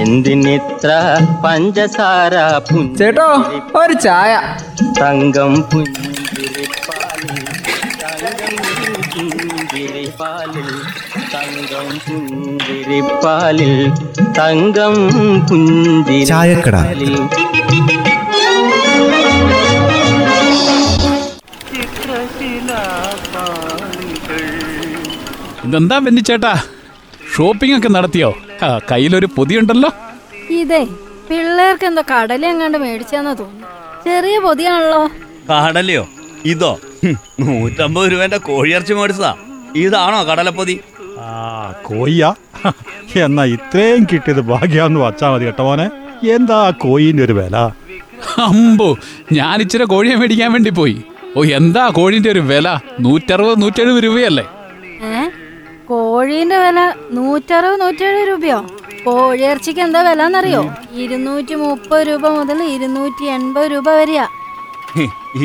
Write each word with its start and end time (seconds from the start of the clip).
എന്തിനിത്ര 0.00 0.90
പഞ്ചസാര 1.44 2.34
ചേട്ടോ 2.98 3.28
ഒരു 3.80 3.92
ചായ. 3.92 4.32
തങ്കം 5.00 5.54
പുഞ്ചിരിപ്പാലിൽ 5.62 7.38
തങ്കം 8.02 8.56
പുഞ്ചിരിപ്പാലിൽ 9.14 10.70
തങ്കം 11.34 11.88
പുഞ്ചിരിപ്പാലിൽ 11.98 13.74
തങ്കം. 14.38 14.94
പുഞ്ചിരിപ്പാലിൽ 15.48 17.14
ഇതെന്താ 25.64 25.98
ബെന്നിച്ചേട്ടാ 25.98 26.52
ഷോപ്പിംഗ് 27.34 27.76
ഒക്കെ 27.78 27.88
നടത്തിയോ? 27.88 28.30
ആ 28.64 28.68
കയ്യിലൊരു 28.90 29.28
പൊതിയുണ്ടല്ലോ. 29.36 29.90
ഇതേ 30.60 30.82
പിള്ളേർക്ക് 31.28 31.86
എന്തോ 31.90 32.02
കടല 32.12 32.42
എങ്ങാണ്ട് 32.52 32.78
മേടിച്ചാന്നാ 32.78 33.32
തോന്നുന്നു. 33.40 33.66
ചെറിയ 34.04 34.36
പൊതിയാണല്ലോ. 34.46 35.02
കടലയോ? 35.50 36.04
ഇതോ? 36.52 36.72
ഹും, 37.02 37.16
നൂറ്റമ്പത് 37.40 38.06
രൂപന്റെ 38.12 38.38
കോഴിയിറച്ചി 38.48 38.94
മേടിച്ചതാ. 38.98 39.32
ഇതാണോ 39.84 40.20
കടലപ്പൊതി? 40.30 40.76
ആ 41.20 41.28
കോയ്യ 41.86 42.22
എന്നാ 43.24 43.44
ഇത്രയും 43.56 44.02
കിട്ടിയത് 44.12 44.42
ഭാഗ്യാന്ന് 44.50 45.00
വച്ചാ 45.00 45.28
മതി 45.32 45.44
കേട്ടോ 45.44 45.64
മോനെ. 45.64 45.86
എന്താ 46.34 46.56
ആ 46.66 46.70
കോയിന്റെ 46.84 47.22
ഒരു 47.24 47.34
വില? 47.40 47.56
അമ്പോ 48.46 48.88
ഞാൻ 49.38 49.56
ഇച്ചിരി 49.64 49.84
കോഴിയെ 49.84 50.16
മേടിക്കാൻ 50.20 50.50
വേണ്ടി 50.52 50.70
പോയി. 50.70 50.96
ഓ 51.36 51.42
എന്താ 51.58 51.84
കോഴിന്റെ 51.98 52.30
ഒരു 52.30 52.42
വില? 52.50 52.68
നൂറ്ററുപത് 53.00 53.60
നൂറ്റെഴുപത് 53.62 54.04
രൂപയല്ലേ? 54.04 54.44
കോഴീന്റെ 55.92 56.58
വില 56.64 56.80
നൂറ്ററുപത് 57.16 57.80
നൂറ്റെഴുപത് 57.80 58.28
രൂപയോ? 58.28 58.58
കോഴിയിറച്ചിക്ക് 59.06 59.80
എന്താ 59.86 60.00
വില 60.06 60.22
എന്നറിയോ 60.28 60.62
ഇരുന്നൂറ്റി 61.02 61.54
മുപ്പത് 61.62 62.02
രൂപ 62.08 62.24
മുതൽ 62.36 62.58
ഇരുന്നൂറ്റി 62.74 63.24
എൺപത് 63.36 63.66
രൂപ 63.72 63.88
വരെയാ. 63.98 64.24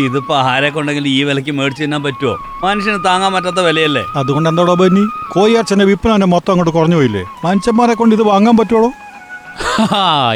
ഇതിപ്പോ 0.04 0.34
ആരെ 0.52 0.70
കൊണ്ടെങ്കിലും 0.76 1.10
ഈ 1.16 1.20
വിലക്ക് 1.28 1.52
മേടിച്ചു 1.58 1.84
തിന്നാൻ 1.84 2.02
പറ്റുമോ 2.06 2.34
മനുഷ്യന് 2.64 3.00
താങ്ങാൻ 3.08 3.32
പറ്റാത്ത 3.36 3.62
വിലയല്ലേ? 3.68 4.04
അതുകൊണ്ട് 4.20 4.50
എന്തോടോ 4.52 4.76
ബന്നി? 4.82 5.04
കോയി 5.36 5.56
അച്ഛന്റെ 5.62 5.86
വിൽപ്പന 5.90 6.26
മൊത്തം 6.34 6.52
അങ്ങോട്ട് 6.54 6.74
കുറഞ്ഞു 6.78 6.98
പോയില്ലേ? 7.00 7.24
മനുഷ്യന്മാരെ 7.46 7.96
കൊണ്ട് 8.02 8.16
ഇത് 8.18 8.26
വാങ്ങാൻ 8.32 8.58
പറ്റുള്ളൂ 8.62 8.90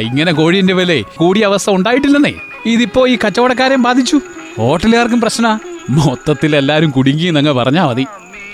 ഇങ്ങനെ 0.08 0.32
കോഴിന്റെ 0.40 0.74
വില 0.80 0.92
കൂടിയ 1.20 1.48
അവസ്ഥ 1.50 1.70
ഉണ്ടായിട്ടില്ലെന്നേ. 1.78 2.34
ഇതിപ്പോ 2.74 3.02
ഈ 3.12 3.16
കച്ചവടക്കാരെയും 3.24 3.84
ബാധിച്ചു. 3.88 4.18
ഹോട്ടലുകാർക്കും 4.58 5.20
പ്രശ്ന. 5.20 5.46
മൊത്തത്തിൽ 5.98 6.52
എല്ലാരും 6.62 6.90
കുടുങ്ങിയെന്നങ്ങ് 6.96 7.54
പറഞ്ഞാ 7.60 7.84
മതി. 7.90 8.04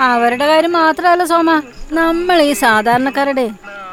അവരുടെ 0.00 0.46
കാര്യം 0.46 0.72
മാത്രമല്ല 0.72 1.24
സോമ. 1.24 1.50
നമ്മൾ 1.92 2.42
ഈ 2.42 2.52
സാധാരണക്കാരുടെ 2.52 3.46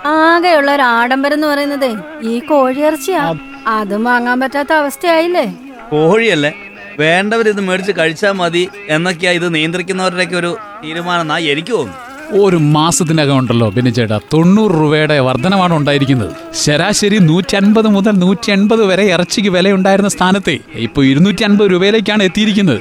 ആകെയുള്ള 0.06 0.70
ഒരു 0.76 0.82
ആഡംബരം 0.82 1.38
എന്ന് 1.38 1.48
പറയുന്നത് 1.48 1.90
ഈ 2.32 2.40
കോഴിയിറച്ചിയാ. 2.40 3.22
അതും 3.68 4.04
വാങ്ങാൻ 4.04 4.40
പറ്റാത്ത 4.40 4.74
അവസ്ഥയായില്ലേ? 4.82 5.46
കോഴിയല്ലേ? 5.92 6.52
വേണ്ടവർ 7.00 7.46
ഇത് 7.50 7.62
മേടിച്ച് 7.68 7.94
കഴിച്ചാൽ 8.00 8.32
മതി 8.32 8.68
എന്നൊക്കെയാ 8.90 9.32
ഇത് 9.32 9.56
നിയന്ത്രിക്കുന്നവരുടെയൊക്കെ 9.56 10.36
ഒരു 10.36 10.58
തീരുമാനം 10.84 11.32
എനിക്ക് 11.54 11.74
തോന്നുന്നു 11.74 12.04
ഒരു 12.44 12.58
മാസത്തിനകം 12.76 13.38
ഉണ്ടല്ലോ 13.40 13.70
പിന്നെ 13.70 13.92
ചേട്ടാ. 13.92 14.18
തൊണ്ണൂറ് 14.34 14.74
രൂപയുടെ 14.82 15.20
വർധനമാണ് 15.20 15.74
ഉണ്ടായിരിക്കുന്നത്. 15.74 16.32
ശരാശരി 16.64 17.18
നൂറ്റി 17.20 17.56
അൻപത് 17.56 17.88
മുതൽ 17.88 18.12
നൂറ്റി 18.12 18.52
എൺപത് 18.52 18.84
വരെ 18.92 19.04
ഇറച്ചിക്ക് 19.16 19.50
വില 19.50 19.72
ഉണ്ടായിരുന്ന 19.72 20.10
സ്ഥാനത്തെ 20.10 20.60
ഇപ്പൊ 20.86 21.04
ഇരുന്നൂറ്റി 21.04 21.44
അൻപത് 21.44 21.72
രൂപയിലേക്കാണ് 21.72 22.24
എത്തിയിരിക്കുന്നത്. 22.24 22.80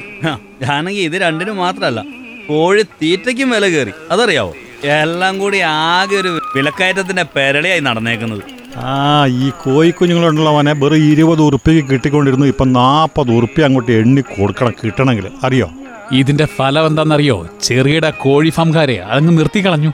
ഞാനെങ്കിൽ 0.62 1.02
ഇത് 1.02 1.16
രണ്ടിനും 1.22 1.56
മാത്രമല്ല 1.56 2.00
കോഴി 2.48 2.82
തീറ്റയ്ക്കും 2.82 3.50
വില 3.50 3.68
കയറി. 3.68 3.92
അതറിയാവോ? 4.10 4.54
എല്ലാം 4.84 5.38
കൂടി 5.38 5.58
ആകെ 5.58 6.16
ഒരു 6.16 6.40
വിലക്കയറ്റത്തിന്റെ 6.56 7.22
പെരളിയായി 7.22 7.80
നടന്നേക്കുന്നത്. 7.80 8.42
ആ 8.76 9.26
ഈ 9.26 9.50
കോയി 9.50 9.90
കുഞ്ഞുങ്ങളുണ്ടല്ലോ 9.90 10.52
മോനെ. 10.52 10.72
വെറും 10.72 10.96
ഇരുപത് 10.96 11.42
ഉറുപ്പ്യക്ക് 11.42 11.88
കിട്ടിക്കൊണ്ടിരുന്നു. 11.88 12.46
ഇപ്പൊ 12.46 12.64
നാൽപ്പത് 12.64 13.30
ഉറുപ്പ്യ 13.30 13.64
അങ്ങോട്ട് 13.64 13.92
എണ്ണി 13.92 14.20
കൊടുക്കണം 14.20 14.72
കിട്ടണമെങ്കിൽ. 14.84 15.26
അറിയോ? 15.44 15.70
ഇതിന്റെ 16.12 16.44
ഫലം 16.44 16.86
എന്താണെന്നറിയോ? 16.86 17.48
ചെറുകിട 17.62 18.10
കോഴി 18.10 18.50
ഫാംകാരെ 18.50 18.96
അതങ്ങ് 19.02 19.38
നിർത്തിക്കളഞ്ഞു 19.38 19.92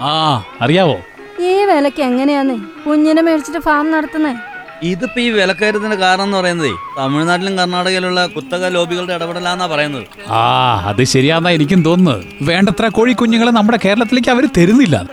ആ 0.00 0.44
അറിയാവോ? 0.60 0.96
ഈ 1.40 1.64
വിലക്ക് 1.64 2.02
എങ്ങനെയാന്ന്? 2.02 2.88
കുഞ്ഞിനെ 2.88 3.22
മേടിച്ചിട്ട് 3.22 3.60
ഫാം 3.60 3.90
നടത്തുന്നേ. 3.90 4.34
ഇതിപ്പോ 4.82 5.20
ഈ 5.20 5.30
വിലക്കയറ്റത്തിന്റെ 5.30 5.96
കാരണം 5.96 6.24
എന്ന് 6.24 6.38
പറയുന്നത് 6.38 6.70
തമിഴ്നാട്ടിലും 6.98 7.58
കർണാടകയിലുള്ള 7.58 8.26
കുത്തക 8.26 8.66
ലോബികളുടെ 8.66 9.14
ഇടപെടലാന്നാ 9.14 9.66
പറയുന്നത്. 9.66 10.30
ആ 10.30 10.82
അത് 10.86 11.04
ശരിയാന്നാ 11.04 11.50
എനിക്കും 11.50 11.82
തോന്നുന്നത്. 11.82 12.24
വേണ്ടത്ര 12.42 12.88
കോഴി 12.88 13.12
കുഞ്ഞുങ്ങളെ 13.12 13.50
നമ്മുടെ 13.50 13.78
കേരളത്തിലേക്ക് 13.84 14.28
അവർ 14.28 14.48
തരുന്നില്ല. 14.58 15.08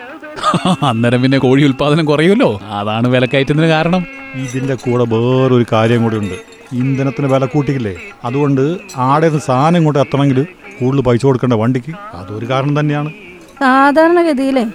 അന്നേരം 0.83 1.21
പിന്നെ 1.21 1.37
കോഴി 1.37 1.63
ഉൽപാദനം 1.63 2.05
കുറയുമല്ലോ. 2.05 2.61
അതാണ് 2.63 3.07
വിലക്കയറ്റത്തിന് 3.07 3.67
കാരണം. 3.67 4.05
ഇതിന്റെ 4.35 4.75
കൂടെ 4.75 5.05
വേറൊരു 5.13 5.65
കാര്യം 5.71 6.03
കൂടി 6.03 6.17
ഉണ്ട്. 6.17 6.33
ഇന്ധനത്തിന് 6.73 7.27
വില 7.33 7.45
കൂട്ടിക്കില്ലേ 7.45 7.95
അതുകൊണ്ട് 8.23 8.77
ആടെ 8.97 9.27
നിന്ന് 9.27 9.41
സാധനം 9.41 9.77
ഇങ്ങോട്ട് 9.77 9.99
എത്തണമെങ്കിൽ 9.99 10.47
കൂടുതൽ 10.81 11.01
പൈസ 11.01 11.21
കൊടുക്കേണ്ട 11.25 11.53
വണ്ടിക്ക്. 11.53 11.93
അതൊരു 12.13 12.45
കാരണം 12.49 12.79
തന്നെയാണ്. 12.79 13.09
സാധാരണഗതിയിലെ 13.59 14.65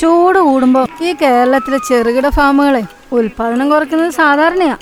ചൂട് 0.00 0.38
കൂടുമ്പോ 0.38 0.86
ഈ 1.02 1.14
കേരളത്തിലെ 1.22 1.78
ചെറുകിട 1.88 2.28
ഫാമുകളെ 2.28 2.82
ഉൽപാദനം 3.12 3.70
കുറയ്ക്കുന്നത് 3.70 4.10
സാധാരണയാ. 4.10 4.76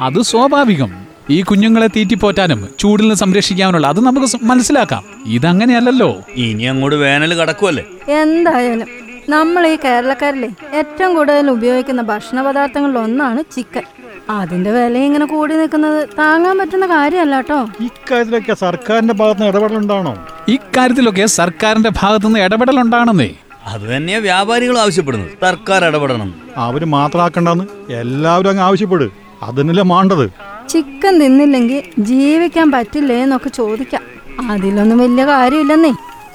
അത് 0.00 0.22
സ്വാഭാവികം. 0.22 1.06
ഈ 1.30 1.42
കുഞ്ഞുങ്ങളെ 1.42 1.86
തീറ്റിപ്പോറ്റാനും 1.86 2.68
ചൂടിൽ 2.78 3.02
നിന്ന് 3.02 3.14
സംരക്ഷിക്കാനുള്ള 3.14 3.86
അത് 3.86 4.00
നമുക്ക് 4.00 4.44
മനസ്സിലാക്കാം. 4.44 5.04
ഇതങ്ങനെയല്ലല്ലോ. 5.26 6.16
ഇനി 6.36 6.62
അങ്ങോട്ട് 6.62 6.96
വേനൽ 6.96 7.34
കടക്കുമല്ലേ 7.34 7.84
എന്തായാലും 8.08 8.86
നമ്മൾ 9.28 9.66
ഈ 9.66 9.76
കേരളക്കാരിലെ 9.84 10.48
ഏറ്റവും 10.74 11.14
കൂടുതൽ 11.14 11.50
ഉപയോഗിക്കുന്ന 11.50 12.02
ഭക്ഷണ 12.02 12.42
പദാർത്ഥങ്ങളിൽ 12.42 12.98
ഒന്നാണ് 12.98 13.44
ചിക്കൻ. 13.56 13.82
അതിന്റെ 14.30 14.70
വില 14.72 14.98
ഇങ്ങനെ 14.98 15.26
കൂടി 15.26 15.54
നിൽക്കുന്നത് 15.54 16.08
താങ്ങാൻ 16.18 16.58
പറ്റുന്ന 16.58 16.86
കാര്യമല്ല 16.86 17.36
കേട്ടോ. 17.36 17.68
ഇക്കാര്യത്തിലൊക്കെ 17.80 18.54
സർക്കാരിന്റെ 18.54 19.14
ഭാഗത്തുനിന്ന് 19.14 19.58
ഇടപെടലുണ്ടാണോ? 19.58 20.26
ഇക്കാര്യത്തിലൊക്കെ 20.48 21.26
സർക്കാരിന്റെ 21.26 21.90
ഭാഗത്തുനിന്ന് 22.02 22.40
ഇടപെടലുണ്ടാണെന്നേ. 22.40 23.30
അത് 23.66 23.96
തന്നെയാ 23.96 24.18
വ്യാപാരികളും 24.18 24.80
ആവശ്യപ്പെടുന്നത്. 24.80 25.30
സർക്കാർ 25.42 25.84
ഇടപെടണം. 25.84 26.34
അവർ 26.56 26.84
മാത്രമാക്കണ്ടെന്ന് 26.84 27.92
എല്ലാവരും 27.92 28.50
അങ്ങ് 28.50 28.62
ആവശ്യപ്പെടും. 28.62 29.12
അതിനല്ലേ 29.42 29.84
മാണ്ടത്. 29.84 30.30
ചിക്കൻ 30.68 31.18
തിന്നില്ലെങ്കിൽ 31.18 31.82
ജീവിക്കാൻ 31.98 32.70
പറ്റില്ലേ 32.70 33.16
എന്നൊക്കെ 33.16 33.48
ചോദിക്കാം. 33.48 34.02
അതിലൊന്നും 34.50 34.98
വലിയ 34.98 35.26
കാര്യമില്ലെന്നേ. 35.26 35.90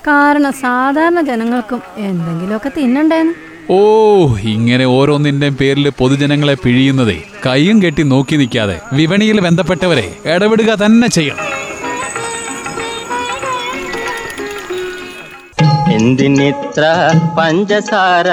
കാരണം 0.07 0.51
സാധാരണ 0.51 1.21
ജനങ്ങൾക്കും 1.21 1.81
എന്തെങ്കിലുമൊക്കെ 1.97 2.71
തിന്നണ്ടേന്ന്. 2.77 3.33
ഓ 3.69 3.79
ഇങ്ങനെ 4.35 4.85
ഓരോന്നിന്റെ 4.85 5.49
പേരിൽ 5.49 5.89
പൊതുജനങ്ങളെ 5.89 6.53
പിഴിയുന്നതേ. 6.53 7.23
കയ്യും 7.45 7.83
കെട്ടി 7.83 8.03
നോക്കി 8.03 8.35
നിൽക്കാതെ 8.35 8.81
വിപണിയിൽ 8.93 9.41
ബന്ധപ്പെട്ടവരെ 9.41 10.17
ഇടപെടുക 10.25 10.65
തന്നെ 10.65 11.07
ചെയ്യണം. 11.07 11.60
എന്തിനിത്ര 15.91 16.83
പഞ്ചസാര 17.37 18.27